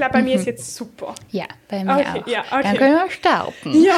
[0.00, 1.14] glaube, bei mir ist jetzt super.
[1.30, 2.26] Ja, bei mir Okay, auch.
[2.26, 2.62] ja, okay.
[2.62, 3.82] Dann können wir starten.
[3.82, 3.94] Ja,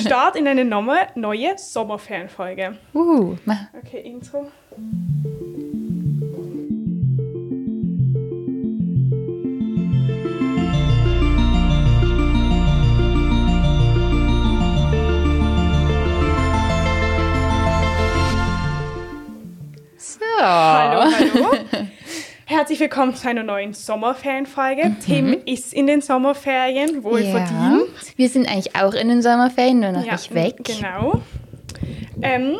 [0.00, 2.78] Start in eine neue, neue Sommerferienfolge.
[2.94, 3.36] Uh,
[3.84, 4.46] Okay, Intro.
[19.98, 20.20] so.
[20.40, 21.61] Hallo, hallo.
[22.62, 24.94] Herzlich willkommen zu einer neuen Sommerferienfolge.
[25.04, 27.26] Tim ist in den Sommerferien, wohl Mhm.
[27.26, 27.44] Ja.
[27.44, 27.88] verdient.
[28.16, 30.58] Wir sind eigentlich auch in den Sommerferien, nur noch nicht weg.
[30.62, 31.20] Genau.
[32.22, 32.54] Ähm,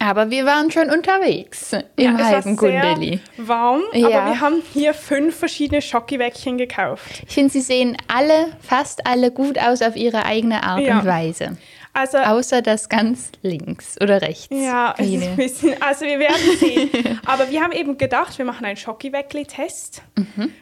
[0.00, 3.20] Aber wir waren schon unterwegs im ja, halben Gundeli.
[3.36, 4.08] warm, Ja.
[4.08, 7.22] aber wir haben hier fünf verschiedene Schockiwäckchen gekauft.
[7.28, 10.98] Ich finde, sie sehen alle, fast alle gut aus auf ihre eigene Art Ja.
[10.98, 11.56] und Weise.
[11.98, 14.46] Also Außer das ganz links oder rechts.
[14.50, 14.94] Ja,
[15.36, 17.20] bisschen, also wir werden sehen.
[17.26, 20.02] Aber wir haben eben gedacht, wir machen einen Schockiweckli-Test,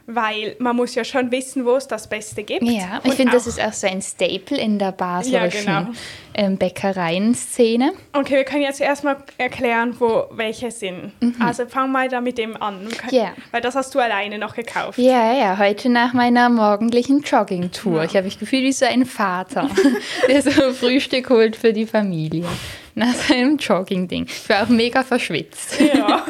[0.07, 2.63] weil man muss ja schon wissen, wo es das Beste gibt.
[2.63, 2.71] Mhm.
[2.71, 5.93] Ja, ich finde, das ist auch so ein Staple in der baslerischen Ja, genau.
[6.37, 7.93] Ähm, Bäckereien-Szene.
[8.13, 11.13] Okay, wir können jetzt erstmal erklären, wo welche sind.
[11.41, 12.85] Also fang mal da mit dem an.
[12.85, 12.91] Mhm.
[13.11, 13.35] Ja.
[13.51, 14.99] Weil das hast du alleine noch gekauft.
[14.99, 18.05] Ja, ja, heute nach meiner morgendlichen Joggingtour.
[18.05, 19.71] Ich habe mich gefühlt wie so ein Vater,
[20.29, 22.47] der so Frühstück holt für die Familie.
[22.95, 24.27] Nach seinem Jogging-Ding.
[24.27, 25.79] Ich war auch mega verschwitzt.
[25.81, 26.25] Ja.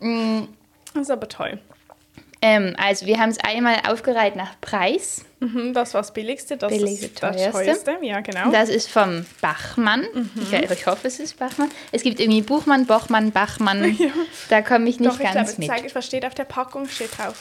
[0.94, 1.58] das ist aber toll.
[2.42, 5.25] Ähm, also, wir haben es einmal aufgereiht nach Preis.
[5.38, 7.98] Mhm, das war das Billigste, das Billigste, ist das teuerste.
[8.02, 8.50] Ja, genau.
[8.52, 10.06] Das ist vom Bachmann.
[10.50, 11.70] Ich, ich hoffe, es ist Bachmann.
[11.92, 13.98] Es gibt irgendwie Buchmann, Bochmann, Bachmann.
[14.48, 15.82] Da komme ich nicht Doch, ich ganz glaube, mit.
[15.84, 16.88] zeig, was steht auf der Packung?
[16.88, 17.34] Steht drauf.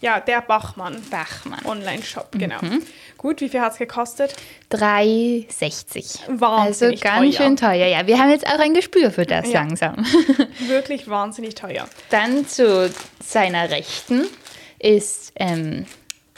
[0.00, 1.00] Ja, der Bachmann.
[1.10, 1.64] Bachmann.
[1.64, 2.60] Online-Shop, genau.
[2.62, 2.82] Mhm.
[3.18, 4.34] Gut, wie viel hat es gekostet?
[4.70, 6.20] 3,60.
[6.28, 7.46] Also Wahnsinnig ganz teuer.
[7.46, 7.86] schön teuer.
[7.86, 9.60] Ja, wir haben jetzt auch ein Gespür für das Ja.
[9.62, 10.04] langsam.
[10.66, 11.88] Wirklich wahnsinnig teuer.
[12.10, 12.90] Dann zu
[13.24, 14.26] seiner Rechten
[14.78, 15.86] ist ähm,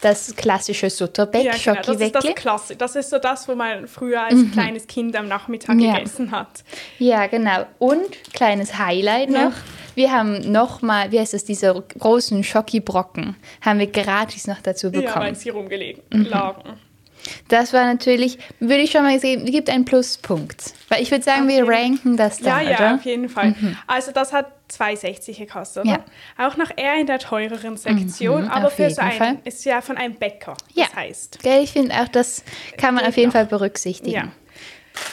[0.06, 1.82] das klassische Sutterbeck, Ja, genau.
[1.84, 2.24] Das ist das.
[2.34, 2.76] Klasse.
[2.76, 5.80] Das ist so das, wo man früher als kleines Kind am Nachmittag Mhm.
[5.80, 5.94] Ja.
[5.94, 6.64] gegessen hat.
[6.98, 7.66] Ja, genau.
[7.78, 9.46] Und kleines Highlight Ja.
[9.46, 9.52] noch.
[9.94, 14.92] Wir haben nochmal, wie heißt das, diese großen Schokibrocken, haben wir gratis noch dazu Ja,
[14.94, 15.34] weil bekommen.
[15.34, 16.26] sie rumgelegen Mhm.
[16.26, 16.62] lagen.
[17.48, 20.74] Das war natürlich, würde ich schon mal sagen, gibt einen Pluspunkt.
[20.88, 22.94] Weil ich würde sagen, wir ranken das Ja, da, ja, oder?
[22.96, 23.54] auf jeden Fall.
[23.86, 26.02] Also das hat 2,60 gekostet, oder?
[26.38, 26.46] Ja.
[26.46, 29.28] Auch noch eher in der teureren Sektion, Mhm, aber auf für so jeden Fall.
[29.28, 30.84] ein, ist ja von einem Bäcker, Ja.
[30.86, 31.38] das heißt.
[31.42, 32.42] Gell, ich finde auch, das
[32.76, 33.34] kann man Geht auf jeden noch.
[33.34, 34.10] Fall berücksichtigen.
[34.14, 34.28] Ja.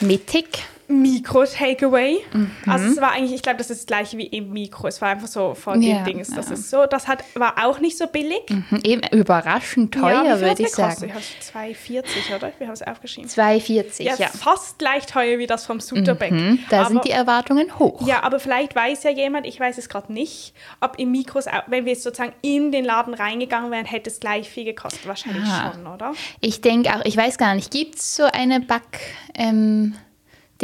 [0.00, 0.64] Mittig.
[0.88, 2.18] Mikro-Takeaway.
[2.32, 2.50] Mhm.
[2.66, 4.86] Also es war eigentlich, ich glaube, das ist das gleiche wie im Mikro.
[4.88, 6.30] Es war einfach so von Ja, den Dings.
[6.30, 6.54] Das ja.
[6.54, 6.86] ist so.
[6.86, 8.42] Das hat, war auch nicht so billig.
[8.48, 11.04] Mhm, Eben überraschend Ja, teuer, viel würde ich sagen.
[11.06, 12.52] Ich habe 2,40, oder?
[12.58, 13.28] Wir haben es aufgeschrieben.
[13.30, 14.28] 2,40, Ja, ja.
[14.28, 16.32] fast gleich teuer wie das vom Suterbeck.
[16.32, 18.06] Mhm, da aber, sind die Erwartungen hoch.
[18.06, 21.62] Ja, aber vielleicht weiß ja jemand, ich weiß es gerade nicht, ob im Mikros, auch-
[21.66, 25.06] wenn wir jetzt sozusagen in den Laden reingegangen wären, hätte es gleich viel gekostet.
[25.06, 25.72] Wahrscheinlich Aha.
[25.72, 26.12] schon, oder?
[26.40, 29.00] Ich denke auch, ich weiß gar nicht, gibt es so eine Back...
[29.34, 29.94] Ähm,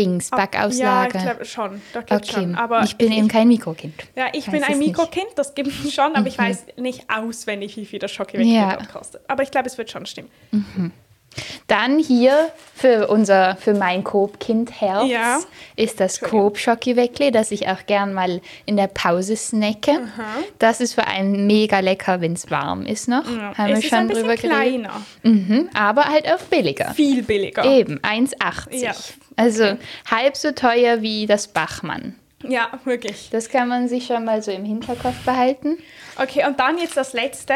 [0.04, 1.18] Dings, Ja, Backauslage?
[1.18, 1.82] ich glaube schon.
[1.92, 2.54] Da gibt's okay, schon.
[2.54, 3.94] Aber ich bin eben kein Mikrokind.
[4.16, 4.78] Ja, ich Weiß bin ein es nicht.
[4.78, 4.86] Mhm.
[4.92, 8.76] Mikrokind, das gibt es schon, aber ich weiß nicht auswendig, wie viel das Schokiweckchen Ja.
[8.92, 9.22] kostet.
[9.28, 10.30] Aber ich glaube, es wird schon stimmen.
[11.68, 15.38] Dann hier für unser, für mein Coop-Kind Herz Ja.
[15.76, 20.08] ist das coop schokiweckle das ich auch gern mal in der Pause snacke.
[20.58, 23.24] Das ist vor allem mega lecker, wenn es warm ist noch.
[23.30, 23.56] Ja.
[23.56, 24.40] Haben wir es ist schon drüber geredet.
[24.50, 26.92] kleiner, Mhm, aber halt auch billiger.
[26.94, 27.64] viel billiger.
[27.64, 28.82] Eben, 1,80.
[28.82, 28.92] Ja.
[29.40, 29.78] Also
[30.10, 32.14] halb so teuer wie das Bachmann.
[32.42, 33.28] Ja, wirklich.
[33.30, 35.78] Das kann man sich schon mal so im Hinterkopf behalten.
[36.16, 37.54] Okay, und dann jetzt das letzte.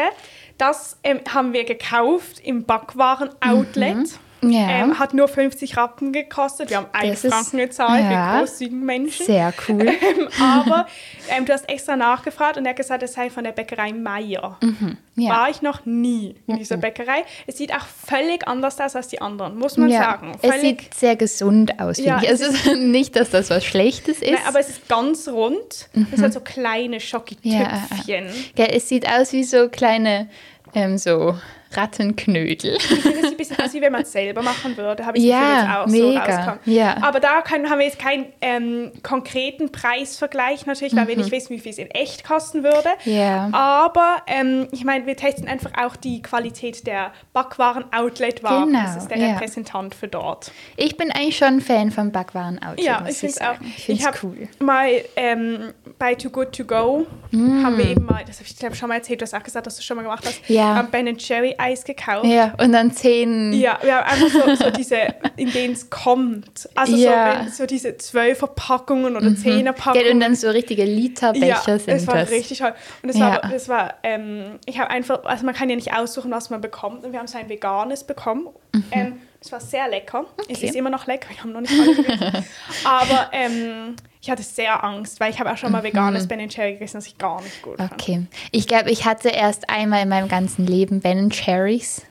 [0.57, 3.95] Das ähm, haben wir gekauft im Backwaren-Outlet.
[3.95, 4.09] Mhm.
[4.51, 4.69] Ja.
[4.69, 6.69] Ähm, hat nur 50 Rappen gekostet.
[6.69, 8.33] Wir haben einen Franken gezahlt, ja.
[8.33, 9.25] wir großzügigen Menschen.
[9.25, 9.87] Sehr cool.
[9.87, 10.87] Ähm, aber
[11.29, 14.57] ähm, du hast extra nachgefragt und er hat gesagt, es sei von der Bäckerei Meier.
[14.61, 14.97] Mhm.
[15.15, 15.29] ja.
[15.31, 17.23] War ich noch nie in dieser Bäckerei.
[17.47, 19.99] Es sieht auch völlig anders aus als die anderen, muss man ja.
[19.99, 20.37] sagen.
[20.41, 22.29] Es Völlig, sieht sehr gesund aus, finde ich.
[22.29, 24.31] es Es ist nicht, dass das was Schlechtes ist.
[24.31, 25.89] Nein, aber es ist ganz rund.
[26.11, 28.27] Es hat so kleine Schokitöpfchen.
[28.57, 30.29] Ja, es sieht aus wie so kleine
[30.75, 31.35] ähm, so
[31.75, 32.75] Rattenknödel.
[32.75, 35.05] Ich finde, es ein bisschen aus, wie wenn man es selber machen würde.
[35.05, 36.59] Habe ich Ja, das jetzt auch mega, so rauskam.
[36.71, 36.97] ja.
[37.01, 41.49] Aber da können, haben wir jetzt keinen ähm, konkreten Preisvergleich natürlich, weil wir nicht wissen,
[41.55, 42.89] wie viel es in echt kosten würde.
[43.05, 43.11] Mhm.
[43.13, 43.49] Ja.
[43.51, 48.67] Aber ähm, ich meine, wir testen einfach auch die Qualität der Backwaren-Outlet-Waren.
[48.67, 49.33] Genau, das ist der ja.
[49.33, 50.51] Repräsentant für dort.
[50.77, 53.55] Ich bin eigentlich schon ein Fan von Backwaren-Outlet, Ja, muss ich finde es auch.
[53.77, 54.47] Ich finde es cool.
[54.59, 57.65] mal ähm, bei Too Good To Go Mm.
[57.65, 59.65] haben wir eben mal, das habe ich glaube schon mal erzählt, du hast auch gesagt,
[59.67, 60.75] dass du schon mal gemacht hast, Ja.
[60.75, 62.25] haben Ben Jerry Gulascheis gekauft.
[62.25, 63.53] Ja, und dann zehn.
[63.53, 64.97] Ja, wir haben einfach so, so diese,
[65.37, 66.69] in denen es kommt.
[66.75, 67.33] Also Ja.
[67.35, 70.11] so, wenn, so diese zwölfer Packungen oder Gell, Packungen.
[70.13, 72.31] und dann so richtige Literbecher ja, sind es war das.
[72.31, 72.73] richtig toll.
[73.03, 73.41] Und es Ja.
[73.43, 76.61] war, das war ähm, ich habe einfach, also man kann ja nicht aussuchen, was man
[76.61, 77.05] bekommt.
[77.05, 78.47] Und wir haben so ein veganes bekommen.
[78.91, 80.25] Ähm, das war sehr lecker.
[80.37, 80.55] Es Mhm.
[80.55, 80.65] Okay.
[80.67, 82.45] ist immer noch lecker, wir haben noch nicht alle gegessen.
[82.83, 86.73] Aber ähm, ich hatte sehr Angst, weil ich habe auch schon mal veganes Ben Jerry
[86.73, 87.91] gegessen, das ich gar nicht gut fand.
[87.91, 87.95] Mhm.
[87.99, 88.25] Okay.
[88.51, 92.01] Ich glaube, ich hatte erst einmal in meinem ganzen Leben Ben Cherries.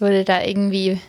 [0.00, 1.00] Wurde da irgendwie,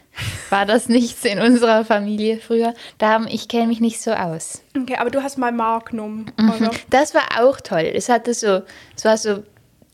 [0.51, 2.73] war das nichts in unserer Familie früher.
[2.99, 4.61] Da haben, ich kenne mich nicht so aus.
[4.79, 6.69] Okay, aber du hast mal Magnum, Mhm.
[6.89, 7.91] Das war auch toll.
[7.93, 8.61] Es hatte so,
[8.95, 9.43] es war so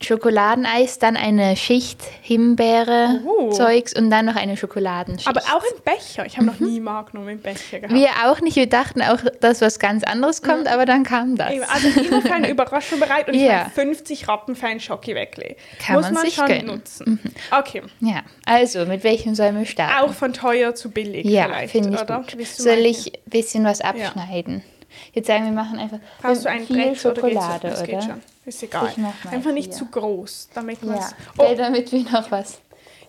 [0.05, 3.51] Schokoladeneis, dann eine Schicht Himbeere, Oh.
[3.51, 5.27] Zeugs und dann noch eine Schokoladenschicht.
[5.27, 6.25] Aber auch im Becher.
[6.25, 7.93] Ich habe noch nie Magnum im Becher gehabt.
[7.93, 8.55] wir auch nicht.
[8.55, 11.51] Wir dachten auch, dass was ganz anderes kommt, aber dann kam das.
[11.51, 13.57] Eben, Also immer für eine Überraschung bereit und ich Ja.
[13.75, 15.55] meine 50 Rappen für ein Schoki-Weckli.
[15.79, 16.65] Kann Muss man man sich schon gönnen.
[16.67, 17.19] nutzen.
[17.51, 17.81] Okay.
[17.99, 20.03] Ja, also mit welchem sollen wir starten?
[20.09, 22.23] Auch von teuer zu billig ja, vielleicht, finde ich oder?
[22.55, 24.63] Soll ich ein bisschen was abschneiden?
[25.13, 28.01] Jetzt sagen wir machen einfach Brauchst du einen viel Brett oder geht's- Schokolade, oder?
[28.01, 28.21] schon.
[28.45, 28.93] Ist egal.
[29.31, 29.73] Einfach nicht hier.
[29.77, 32.59] zu groß, damit man Ja, Oh, Gell, damit wir noch was.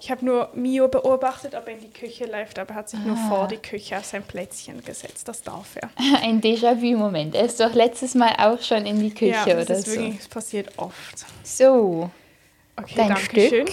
[0.01, 3.01] ich habe nur Mio beobachtet, ob er in die Küche läuft, aber er hat sich
[3.01, 3.29] nur Ah.
[3.29, 5.27] vor die Küche auf sein Plätzchen gesetzt.
[5.29, 5.89] Das darf er.
[6.23, 7.35] Ein Déjà-vu-Moment.
[7.35, 9.93] Er ist doch letztes Mal auch schon in die Küche ja, das oder ist so.
[9.93, 11.25] wirklich, das passiert oft.
[11.45, 12.11] So,
[12.77, 13.49] Okay, dein danke Stück.
[13.49, 13.67] schön.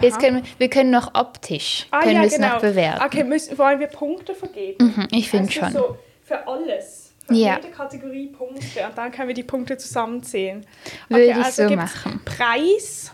[0.00, 2.54] Jetzt können wir, wir können noch optisch Ah, können ja, wir es genau.
[2.54, 3.02] noch bewerten.
[3.04, 4.94] Okay, müssen, wollen wir Punkte vergeben?
[4.96, 5.72] Mhm, ich finde Also schon.
[5.72, 7.05] So für alles.
[7.26, 7.56] Für Ja.
[7.56, 8.86] jede Kategorie Punkte.
[8.88, 10.64] Und dann können wir die Punkte zusammenzählen.
[11.08, 12.12] Würde ich also so machen.
[12.14, 12.24] Mhm.
[12.24, 13.12] Preis.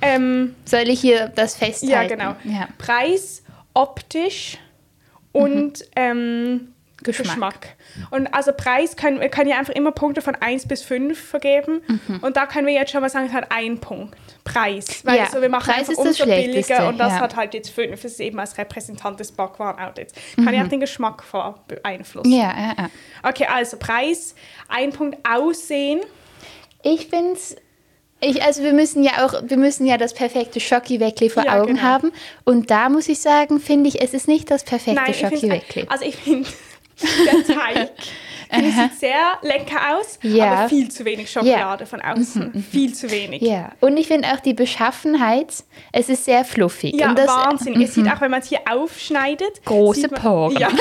[0.00, 1.92] Ähm, Soll ich hier das festhalten?
[1.92, 2.36] ja, genau.
[2.44, 2.68] Ja.
[2.78, 3.42] Preis,
[3.74, 4.58] optisch
[5.32, 7.26] und ähm, Geschmack.
[7.26, 7.68] Geschmack.
[8.10, 11.82] Und also Preis können wir können ja einfach immer Punkte von 1 bis 5 vergeben.
[11.86, 12.20] Mhm.
[12.20, 14.16] Und da können wir jetzt schon mal sagen, es hat ein Punkt.
[14.44, 15.04] Preis.
[15.04, 17.20] Weil Ja, so, wir machen Preis einfach umso billiger und das ja.
[17.20, 18.00] hat halt jetzt 5.
[18.02, 20.14] Das ist eben als Repräsentant des Backwarenoutlets.
[20.36, 21.24] Kann ja auch den Geschmack
[21.66, 22.30] beeinflussen.
[22.30, 22.36] Mhm.
[22.36, 22.90] Ja, ja, ja.
[23.22, 24.34] Okay, also Preis,
[24.68, 26.00] ein Punkt Aussehen.
[26.82, 27.56] Ich bin's.
[28.20, 31.74] Ich, also wir müssen ja auch, wir müssen ja das perfekte Schoki-Weckli vor Ja, Augen
[31.74, 31.82] genau.
[31.82, 32.12] haben.
[32.44, 35.86] Und da muss ich sagen, finde ich, es ist nicht das perfekte Schoki-Weckli.
[35.88, 36.48] Also ich finde,
[37.46, 37.90] der Teig
[38.60, 40.44] ich, sieht sehr lecker aus, Ja.
[40.52, 42.64] aber viel zu wenig Schokolade von außen.
[42.70, 43.42] Viel zu wenig.
[43.42, 46.94] Ja, und ich finde auch die Beschaffenheit, es ist sehr fluffig.
[46.94, 47.80] Ja, und das, Wahnsinn.
[47.80, 49.64] Es sieht auch, wenn man es hier aufschneidet.
[49.64, 50.56] Große man- Poren.
[50.56, 50.68] Ja.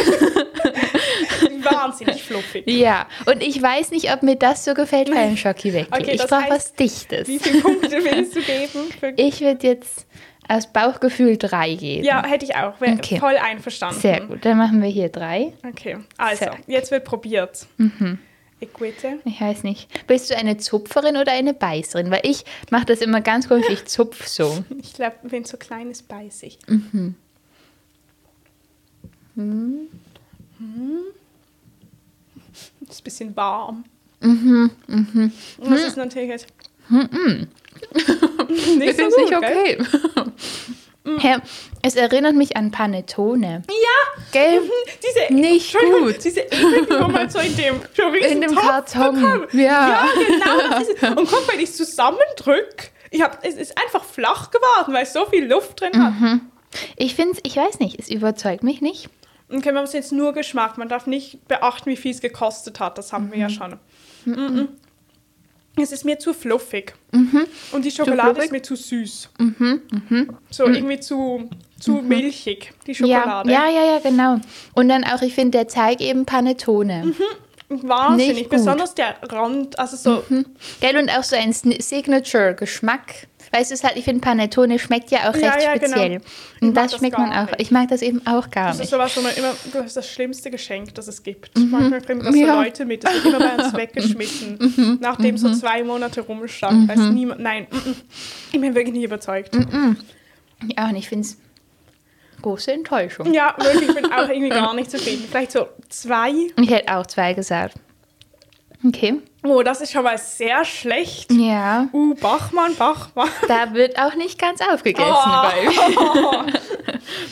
[1.64, 2.68] Wahnsinnig fluffig.
[2.68, 6.02] Ja, und ich weiß nicht, ob mir das so gefällt bei einem Schoki-Weckli.
[6.02, 7.28] Okay, ich brauche was Dichtes.
[7.28, 9.16] Wie viele Punkte willst du geben?
[9.18, 10.06] Ich würde jetzt
[10.48, 12.04] aus Bauchgefühl drei geben.
[12.04, 12.80] ja, hätte ich auch.
[12.82, 13.20] Wäre Okay.
[13.20, 14.00] voll einverstanden.
[14.00, 15.54] Sehr gut, dann machen wir hier drei.
[15.68, 16.52] Okay, also, So.
[16.52, 16.58] Mhm.
[16.68, 17.66] jetzt wird probiert.
[18.60, 19.20] Equite.
[19.26, 20.08] Ich weiß nicht.
[20.08, 22.10] Bist du eine Zupferin oder eine Beißerin?
[22.12, 24.64] Weil ich mache das immer ganz komisch, ich zupf so.
[24.82, 26.60] Ich glaube, wenn es so klein ist, beiß ich.
[26.68, 27.16] Mhm.
[29.36, 29.88] Mhm.
[32.90, 33.84] Ist ein bisschen warm.
[34.22, 34.72] Und
[35.70, 36.48] das ist natürlich jetzt
[38.78, 39.78] nicht so ist gut, nicht okay.
[41.22, 41.38] ja,
[41.82, 43.64] es erinnert mich an Panettone.
[43.68, 44.62] Ja, Gell?
[45.04, 46.24] diese, Nicht Entschuldigung, gut.
[46.24, 47.76] Diese Ekel, die man so in dem,
[48.14, 49.48] riesen In dem Topf Karton.
[49.52, 49.62] Ja.
[49.62, 51.20] ja, genau.
[51.20, 55.14] Und guck, wenn ich es zusammendrücke, ich hab, es ist einfach flach geworden, weil es
[55.14, 56.14] so viel Luft drin hat.
[56.20, 56.42] Mhm.
[56.98, 59.10] Ich finde es, ich weiß nicht, es überzeugt mich nicht.
[59.54, 60.78] Okay, man muss jetzt nur Geschmack.
[60.80, 62.98] Man darf nicht beachten, wie viel es gekostet hat.
[62.98, 63.42] Das haben wir Mhm.
[63.42, 63.80] ja schon.
[64.26, 64.70] Mhm.
[65.76, 66.94] Es ist mir zu fluffig.
[67.72, 69.30] Und die Schokolade ist mir zu süß.
[70.52, 73.52] So irgendwie zu, zu milchig, die Ja, Schokolade.
[73.52, 74.40] ja, ja, ja, genau.
[74.76, 77.14] Und dann auch, ich finde der Teig eben Panettone.
[77.70, 78.36] Wahnsinnig.
[78.36, 78.60] Nicht gut.
[78.60, 80.24] Besonders der Rand, also so.
[80.80, 83.28] Gell, und auch so ein Signature-Geschmack.
[83.56, 85.88] Weißt du, es halt, ich finde Panettone schmeckt ja auch Ja, recht ja, genau.
[85.98, 86.22] speziell.
[86.56, 87.46] Ich Und das das schmeckt man auch.
[87.52, 87.62] nicht.
[87.62, 88.90] Ich mag das eben auch gar Das ist nicht.
[88.90, 91.52] sowas, wo man immer, das ist das schlimmste Geschenk, das es gibt.
[91.58, 92.56] Manchmal bringen das so Ja.
[92.56, 96.90] Leute mit, das wird immer bei uns weggeschmissen, nachdem so zwei Monate rumstand.
[96.90, 97.90] Weiß niemand, nein, mm.
[98.54, 99.56] ich bin wirklich nicht überzeugt.
[100.68, 101.38] Ich auch nicht, ich finde es
[102.42, 103.32] große Enttäuschung.
[103.34, 105.26] Ja, wirklich, ich bin auch irgendwie gar nicht zufrieden.
[105.30, 106.32] Vielleicht so zwei.
[106.60, 107.76] Ich hätte auch zwei gesagt.
[108.86, 109.22] Okay.
[109.46, 111.32] Oh, das ist schon mal sehr schlecht.
[111.32, 113.28] Ja, Uh, Bachmann, Bachmann.
[113.48, 115.42] da wird auch nicht ganz aufgegessen Oh.
[115.44, 116.54] bei mir.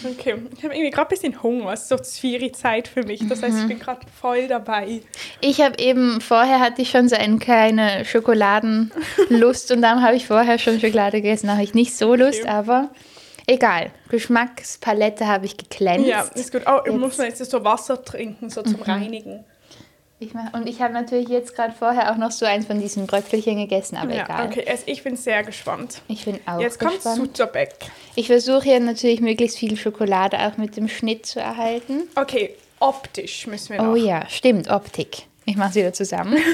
[0.03, 1.71] Okay, ich habe irgendwie gerade ein bisschen Hunger.
[1.73, 3.25] Es ist so Zwieri-Zeit für mich.
[3.27, 5.01] Das heißt, ich bin gerade voll dabei.
[5.39, 10.27] Ich habe eben, vorher hatte ich schon so eine kleine Schokoladenlust und dann habe ich
[10.27, 11.47] vorher schon Schokolade gegessen.
[11.47, 12.49] Da habe ich nicht so Lust, Okay.
[12.49, 12.89] aber
[13.47, 13.91] egal.
[14.09, 16.07] Geschmackspalette habe ich geglänzt.
[16.07, 16.63] Ja, ist gut.
[16.67, 19.45] Oh, ich muss man jetzt so Wasser trinken, so zum Reinigen.
[20.23, 23.07] Ich mach, und ich habe natürlich jetzt gerade vorher auch noch so eins von diesen
[23.07, 24.45] Bröckelchen gegessen, aber Ja, egal.
[24.45, 26.03] okay, also ich bin sehr gespannt.
[26.07, 27.17] Ich bin auch Jetzt kommt gespannt.
[27.17, 27.73] Sutterbeck.
[28.13, 32.03] Ich versuche hier natürlich möglichst viel Schokolade auch mit dem Schnitt zu erhalten.
[32.13, 33.93] Okay, optisch müssen wir noch.
[33.93, 35.23] Oh ja, stimmt, Optik.
[35.45, 36.37] Ich mache sie wieder zusammen.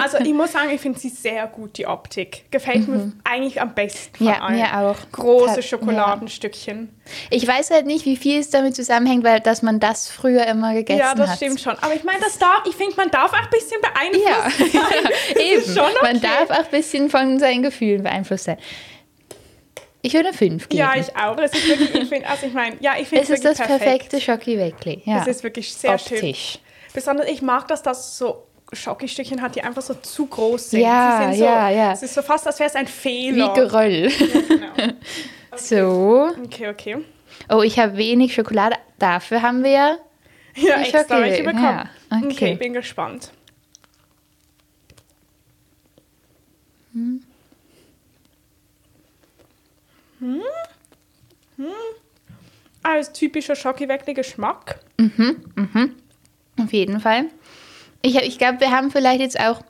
[0.00, 2.44] Also ich muss sagen, ich finde sie sehr gut, die Optik.
[2.52, 4.32] Gefällt mir eigentlich am besten von Mhm.
[4.32, 4.56] Ja, allen.
[4.56, 4.96] mir auch.
[5.12, 6.88] Große Hat- Schokoladenstückchen.
[7.30, 10.72] Ich weiß halt nicht, wie viel es damit zusammenhängt, weil dass man das früher immer
[10.72, 11.36] gegessen Ja, das hat.
[11.36, 11.76] stimmt schon.
[11.80, 14.80] Aber ich meine, das darf, ich finde, man darf auch ein bisschen Ja, beeinflussen.
[15.36, 15.58] eben.
[15.60, 15.94] ist schon okay.
[16.02, 18.56] Man darf auch ein bisschen von seinen Gefühlen beeinflusst sein.
[20.00, 20.78] Ich würde fünf geben.
[20.78, 21.34] Ja, ich auch.
[21.36, 23.80] Das ist wirklich, ich find, also ich meine, ja, ich finde es ist das perfekt.
[23.82, 25.02] perfekte Schoki-Weckli.
[25.04, 25.20] Ja.
[25.22, 26.34] Es ist wirklich sehr schön.
[26.94, 30.80] Besonders, ich mag, dass das so Schokostückchen hat, die einfach so zu groß sind.
[30.80, 31.92] Ja, sind so, ja, ja.
[31.92, 33.54] Es ist so fast, als wäre es ein Wie Fehler.
[33.54, 34.10] Geröll.
[34.48, 34.94] genau.
[35.56, 36.30] So.
[36.44, 36.98] Okay, okay.
[37.48, 38.76] Oh, ich habe wenig Schokolade.
[38.98, 39.96] Dafür haben wir ja.
[40.54, 41.62] Ja, extra welche bekommen.
[41.62, 42.26] ja, okay.
[42.30, 43.32] okay, bin gespannt.
[46.92, 47.22] Hm.
[50.20, 50.42] Hm.
[52.82, 54.80] Als typischer Schoki-Weckli-Geschmack.
[56.62, 57.24] Auf jeden Fall.
[58.02, 59.60] Ich, ich glaube, wir haben vielleicht jetzt auch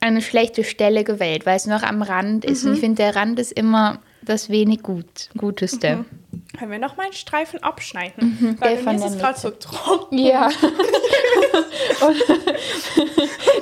[0.00, 2.64] eine schlechte Stelle gewählt, weil es noch am Rand ist.
[2.64, 6.04] Und ich finde, der Rand ist immer das wenig gut, Guteste.
[6.58, 8.56] Können wir noch mal einen Streifen abschneiden?
[8.60, 10.18] der Weil bei Mhm, mir ist es gerade so trocken.
[10.18, 10.48] Ja.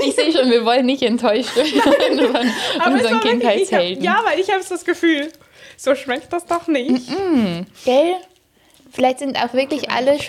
[0.04, 2.18] Ich sehe schon, wir wollen nicht enttäuscht werden
[2.83, 4.02] von unseren Kindheitshelden.
[4.02, 5.30] Ja, weil ich habe das Gefühl,
[5.76, 7.09] so schmeckt das doch nicht.
[7.85, 8.14] Gell?
[8.90, 10.21] Vielleicht sind auch wirklich alle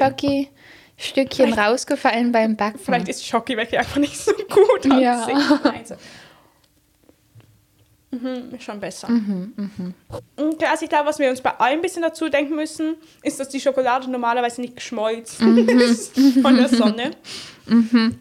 [1.00, 2.80] Schoki-Stückchen rausgefallen beim Backen.
[2.80, 5.26] Vielleicht ist Schoki wirklich einfach nicht so gut an Ja.
[5.26, 5.36] sich.
[5.64, 5.96] Also.
[8.12, 9.08] Mhm, schon besser.
[9.08, 9.94] Mhm,
[10.36, 13.40] Okay, also ich glaube, was wir uns bei allem ein bisschen dazu denken müssen, ist,
[13.40, 15.70] dass die Schokolade normalerweise nicht geschmolzen Mhm.
[15.80, 17.12] ist von der Sonne.
[17.68, 18.18] Mhm.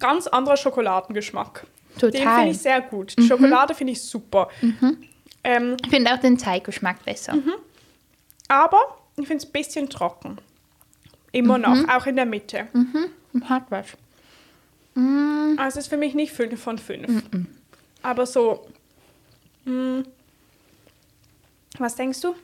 [0.00, 1.64] Ganz anderer Schokoladengeschmack.
[1.92, 2.24] Den Total.
[2.26, 2.36] Mhm.
[2.38, 3.14] finde ich sehr gut.
[3.16, 4.48] Die Schokolade finde ich super.
[5.44, 7.34] Ähm, Ich finde auch den Teiggeschmack besser.
[7.36, 7.52] Mhm.
[8.48, 8.80] aber
[9.16, 10.38] ich finde es ein bisschen trocken.
[11.34, 12.68] Immer noch, auch in der Mitte.
[13.44, 13.86] Hat was.
[14.96, 17.22] Also es ist für mich nicht 5 von 5.
[18.02, 18.66] Aber so.
[19.64, 20.00] mm,
[21.78, 22.34] was denkst du?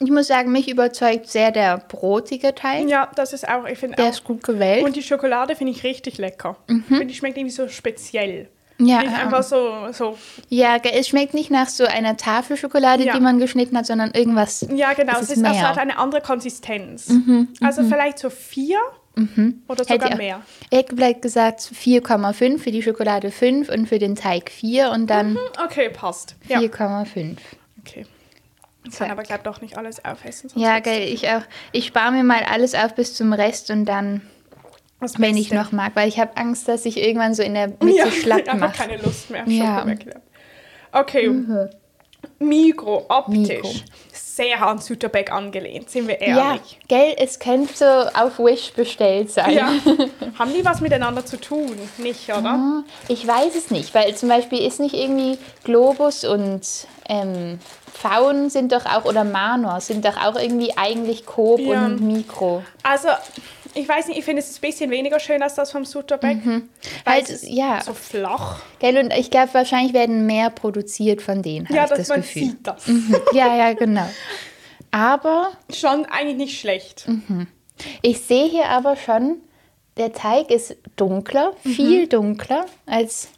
[0.00, 2.88] Ich muss sagen, mich überzeugt sehr der brotige Teig.
[2.88, 4.10] Ja, das ist auch, ich finde Der auch.
[4.10, 4.84] ist gut gewählt.
[4.84, 6.56] Und die Schokolade finde ich richtig lecker.
[6.68, 8.48] Ich finde, die schmeckt irgendwie so speziell.
[8.80, 10.18] Ja, Nicht einfach so, so.
[10.48, 13.14] ja, es schmeckt nicht nach so einer Tafel Schokolade, Ja.
[13.14, 14.66] die man geschnitten hat, sondern irgendwas.
[14.74, 15.12] Ja, genau.
[15.20, 15.68] Es ist also mehr.
[15.68, 17.12] hat eine andere Konsistenz.
[17.60, 18.78] also vielleicht so vier
[19.68, 20.40] oder Hätte sogar ich- mehr.
[20.70, 25.08] Ich hätte vielleicht gesagt 4,5 für die Schokolade 5 und für den Teig 4 und
[25.08, 26.36] dann Okay, passt.
[26.48, 26.58] Ja.
[26.60, 27.36] 4,5.
[27.80, 28.06] Okay.
[28.88, 30.50] Ich kann aber, glaube doch nicht alles aufessen.
[30.54, 31.02] Ja, geil.
[31.12, 31.42] Ich auch.
[31.72, 34.22] Ich spare mir mal alles auf bis zum Rest und dann,
[35.00, 35.54] das wenn ich Beste.
[35.64, 38.40] noch mag, weil ich habe Angst, dass ich irgendwann so in der Mitte ja, schlapp
[38.48, 38.76] einfach mache.
[38.88, 39.86] keine Lust mehr Ja.
[40.92, 41.30] Okay.
[42.38, 43.48] Migro, optisch.
[43.48, 43.70] Migro.
[44.12, 46.78] Sehr an Süterbeck angelehnt, sind wir Ja, ehrlich.
[46.88, 49.52] gell, es könnte so auf Wish bestellt sein.
[49.52, 49.72] Ja.
[50.38, 51.76] Haben die was miteinander zu tun?
[51.98, 52.82] Nicht, oder?
[53.08, 56.62] Ich weiß es nicht, weil zum Beispiel ist nicht irgendwie Globus und
[57.08, 57.58] ähm,
[57.92, 61.84] Faun sind doch auch, oder Manor sind doch auch irgendwie eigentlich Coop Ja.
[61.86, 62.62] und Mikro.
[62.82, 63.08] Also,
[63.74, 66.38] ich weiß nicht, ich finde es ein bisschen weniger schön als das vom Süterbeck.
[66.44, 66.62] Weil
[67.06, 67.82] Halt, ja.
[67.82, 68.62] so flach.
[68.78, 72.42] Gell, und ich glaube, wahrscheinlich werden mehr produziert von denen, Ja, dass das man Gefühl.
[72.50, 72.84] sieht das.
[73.32, 74.08] Ja, ja, genau.
[74.90, 77.06] Aber Schon eigentlich nicht schlecht.
[78.02, 79.36] ich sehe hier aber schon,
[79.96, 81.70] der Teig ist dunkler, Mhm.
[81.70, 83.28] viel dunkler als.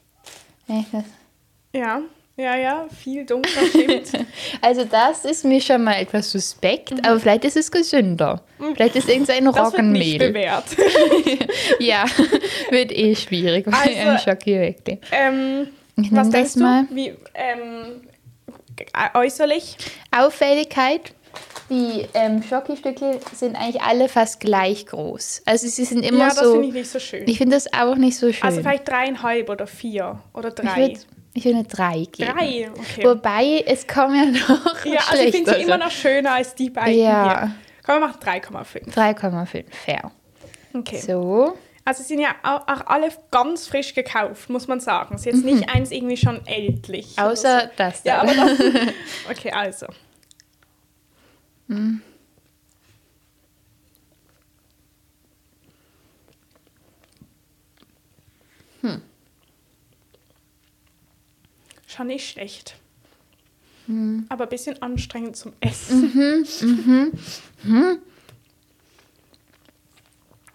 [1.74, 2.00] Ja,
[2.36, 4.12] ja, ja, viel dunkler stimmt.
[4.60, 8.42] Also das ist mir schon mal etwas suspekt, aber vielleicht ist es gesünder.
[8.74, 9.52] Vielleicht ist irgendein Mhm.
[9.52, 10.18] Das wird nicht Roggenmehl.
[10.18, 10.64] bewährt.
[11.78, 12.04] Ja,
[12.70, 14.98] wird eh schwierig bei Also, einem Schokiweckli.
[15.10, 16.84] ähm, Ich was denkst das mal.
[16.88, 16.94] du?
[16.96, 18.02] Wie, ähm,
[18.78, 19.76] äh, äußerlich?
[20.10, 21.12] Auffälligkeit,
[21.70, 25.42] die ähm, Schokostücke sind eigentlich alle fast gleich groß.
[25.46, 26.52] Also sie sind immer ja, das so...
[26.52, 27.24] finde ich nicht so schön.
[27.28, 28.42] Ich finde das auch nicht so schön.
[28.44, 30.94] also vielleicht dreieinhalb oder vier oder drei.
[31.34, 32.32] Würde ich würd eine 3 geben.
[32.32, 33.04] Drei, okay.
[33.04, 36.70] Wobei, es kommen ja noch ja, also ich finde sie immer noch schöner als die
[36.70, 37.40] beiden Ja.
[37.40, 37.54] hier.
[37.84, 38.94] Komm, wir machen 3,5.
[38.94, 40.10] 3,5, fair.
[40.74, 40.98] Okay.
[40.98, 45.14] So, Also sie sind ja auch, alle ganz frisch gekauft, muss man sagen.
[45.16, 47.16] Es ist jetzt nicht eins irgendwie schon ältlich.
[47.16, 47.22] Mhm.
[47.24, 47.66] außer so.
[47.76, 48.58] das Ja, aber das,
[49.30, 49.86] Okay, also.
[61.94, 62.76] Schon nicht schlecht.
[64.28, 67.12] Aber ein bisschen anstrengend zum Essen.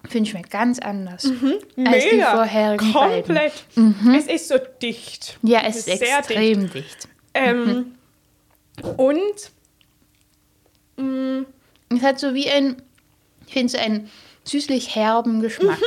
[0.09, 1.55] Finde ich schmeckt ganz anders Mhm.
[1.85, 3.23] als die vorherigen beiden.
[3.25, 3.65] Komplett.
[4.17, 5.37] Es ist so dicht.
[5.43, 6.29] Ja, es ist sehr dicht.
[6.31, 7.07] extrem dicht.
[7.33, 7.93] Ähm,
[8.95, 9.51] Und
[10.97, 11.45] mh,
[11.89, 12.81] Es hat so wie ein,
[13.47, 14.09] ich finde so einen
[14.47, 15.79] süßlich herben Geschmack.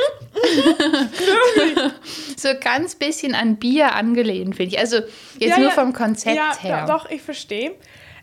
[2.36, 4.78] so ganz bisschen an Bier angelehnt, finde ich.
[4.80, 5.08] Also jetzt
[5.40, 5.74] Ja, nur ja.
[5.74, 6.86] vom Konzept ja, her.
[6.86, 7.72] do- doch, ich verstehe.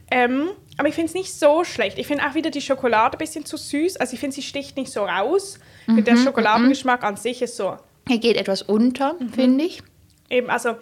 [0.10, 1.98] Ähm, aber ich finde es nicht so schlecht.
[1.98, 3.98] Ich finde auch wieder die Schokolade ein bisschen zu süß.
[3.98, 5.60] Also ich finde, sie sticht nicht so raus.
[5.86, 7.77] Mit Mhm, der Schokoladengeschmack an sich ist so
[8.08, 9.29] Hier geht etwas unter, Mhm.
[9.34, 9.82] finde ich.
[10.29, 10.75] eben, also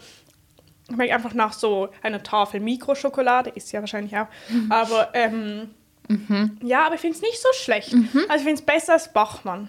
[0.94, 4.28] schmeckt einfach nach so einer Tafel Mikroschokolade, ist ja wahrscheinlich auch.
[4.70, 5.72] Aber ähm,
[6.08, 6.58] Mhm.
[6.64, 7.94] ja, aber ich finde es nicht so schlecht.
[7.94, 9.68] Also ich finde es besser als Bachmann.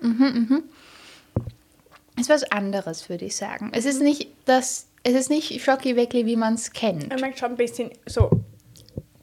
[0.00, 0.62] Mhm.
[2.18, 3.70] Ist was anderes, würde ich sagen.
[3.72, 7.10] Es ist nicht das, es ist nicht Schoki Weckli, wie man es kennt.
[7.10, 8.30] Er schmeckt schon ein bisschen so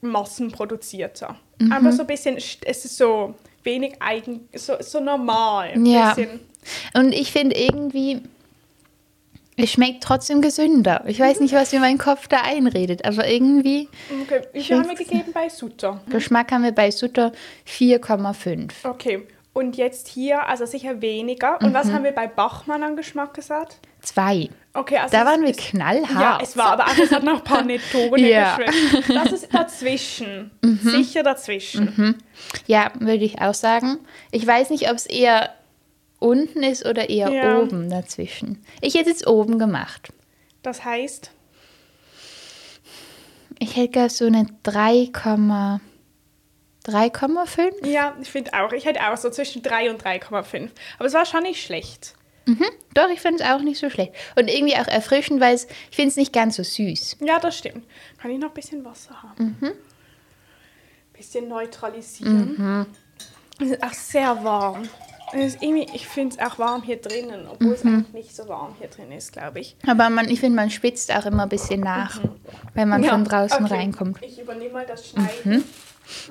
[0.01, 1.37] massenproduzierter.
[1.59, 1.71] Mhm.
[1.71, 5.73] Einfach so ein bisschen, es ist so wenig eigen, so, so normal.
[5.85, 6.13] Ja.
[6.13, 6.39] bisschen.
[6.93, 8.21] Und ich finde irgendwie,
[9.57, 11.03] es schmeckt trotzdem gesünder.
[11.07, 13.87] Ich weiß nicht, was mir mein Kopf da einredet, aber irgendwie
[14.23, 16.01] Okay, viel haben wir gegeben bei Sutter?
[16.09, 17.31] Geschmack haben wir bei Sutter
[17.67, 18.71] 4,5.
[18.83, 21.59] Okay, und jetzt hier, also sicher weniger.
[21.61, 21.73] Und Mhm.
[21.73, 23.77] was haben wir bei Bachmann an Geschmack gesagt?
[24.01, 24.49] Zwei.
[24.73, 26.11] Okay, also Da waren wir ist- knallhart.
[26.11, 28.57] Ja, es war aber auch, es hat nach Panettone Ja.
[28.57, 29.09] geschmeckt.
[29.09, 30.51] Das ist dazwischen.
[30.83, 32.21] Sicher dazwischen.
[32.67, 33.99] Ja, würde ich auch sagen.
[34.31, 35.49] Ich weiß nicht, ob es eher
[36.25, 37.59] unten ist oder eher Ja.
[37.59, 38.63] oben dazwischen.
[38.81, 40.09] Ich hätte es oben gemacht.
[40.63, 41.31] Das heißt,
[43.59, 45.79] Ich hätte gerne so eine 3,5.
[46.85, 47.87] 3,5?
[47.87, 50.69] ja, ich finde auch, ich hätte auch so zwischen 3 und 3,5.
[50.99, 52.15] Aber es war schon nicht schlecht.
[52.93, 54.11] Doch, ich finde es auch nicht so schlecht.
[54.35, 57.17] Und irgendwie auch erfrischend, weil es, ich finde es nicht ganz so süß.
[57.21, 57.85] Ja, das stimmt.
[58.21, 59.57] Kann ich noch ein bisschen Wasser haben?
[59.59, 59.71] Mhm.
[61.13, 62.85] Bisschen neutralisieren.
[63.59, 64.83] Es ist auch sehr warm.
[65.33, 67.95] Ich finde es auch warm hier drinnen, obwohl es Mhm.
[67.95, 69.75] eigentlich nicht so warm hier drin ist, glaube ich.
[69.87, 72.19] Aber man, ich finde, man spitzt auch immer ein bisschen nach,
[72.73, 73.73] wenn man Ja, von draußen okay.
[73.75, 74.17] reinkommt.
[74.21, 75.63] Ich übernehme mal das Schneiden.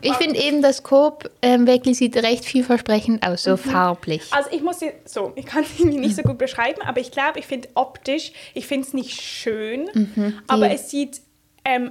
[0.02, 4.22] Ich finde eben, das Coop ähm, wirklich sieht recht vielversprechend aus, so farblich.
[4.32, 7.10] Also ich muss jetzt so, ich kann es irgendwie nicht so gut beschreiben, aber ich
[7.10, 10.38] glaube, ich finde optisch, ich finde es nicht schön, Mhm.
[10.46, 11.20] aber es sieht
[11.64, 11.90] ähm,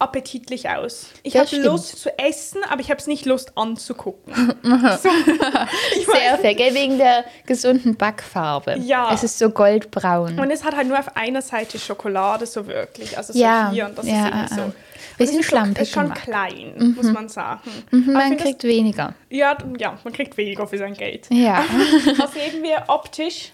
[0.00, 1.06] appetitlich aus.
[1.22, 1.54] Ich habe.
[1.56, 4.34] Lust zu essen, aber ich habe es nicht Lust anzugucken.
[4.62, 5.08] so,
[6.12, 6.74] Sehr fair, gell?
[6.74, 8.76] wegen der gesunden Backfarbe.
[8.78, 9.12] Ja.
[9.12, 10.38] Es ist so goldbraun.
[10.38, 13.86] Und es hat halt nur auf einer Seite Schokolade so wirklich, also so Ja, hier
[13.86, 14.72] und das ja, ist irgendwie so.
[15.18, 16.22] Bisschen es ist so- schlampig ist schon gemacht.
[16.22, 17.60] klein, muss man sagen.
[17.90, 19.14] Mhm, man find das- kriegt weniger.
[19.28, 21.26] ja, ja, man kriegt weniger für sein Geld.
[21.30, 21.62] Ja.
[22.16, 23.52] Was geben wir optisch?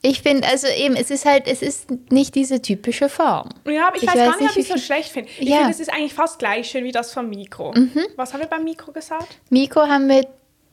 [0.00, 3.48] Ich finde, also eben, es ist halt, es ist nicht diese typische Form.
[3.66, 5.28] Ja, aber ich, Ich weiß, weiß gar nicht, nicht, ob ich es so schlecht finde.
[5.38, 5.56] Ich Ja.
[5.56, 5.58] Mhm.
[5.60, 7.74] finde, es ist eigentlich fast gleich schön wie das vom Mikro.
[8.16, 9.38] Was haben wir beim Mikro gesagt?
[9.50, 10.24] Mikro haben wir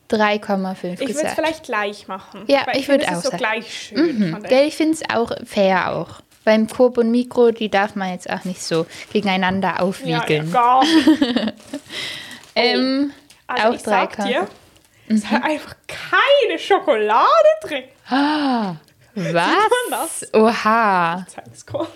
[0.10, 2.44] 3,5 Ich würde es vielleicht gleich machen.
[2.48, 3.38] Ja, ich finde, würd es auch ist so sagen.
[3.40, 4.32] gleich schön.
[4.42, 6.22] der- Gell, ich finde es auch fair auch.
[6.44, 10.52] Beim Coop und Mikro, die darf man jetzt auch nicht so gegeneinander ja, ja, aufwiegeln.
[10.52, 11.18] gar nicht.
[12.56, 13.12] ähm,
[13.48, 14.28] Also auch ich sag 3,5.
[14.28, 14.48] dir,
[15.08, 15.32] es Mhm.
[15.32, 17.26] hat einfach keine Schokolade
[17.64, 17.84] drin.
[18.10, 18.76] Ah,
[19.16, 20.34] was?
[20.34, 21.26] Oha.